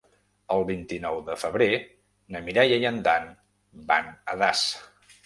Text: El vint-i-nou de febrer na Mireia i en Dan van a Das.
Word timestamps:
El 0.53 0.63
vint-i-nou 0.69 1.19
de 1.27 1.35
febrer 1.41 1.67
na 2.37 2.41
Mireia 2.47 2.79
i 2.85 2.87
en 2.91 2.97
Dan 3.09 3.29
van 3.93 4.11
a 4.35 4.37
Das. 4.45 4.65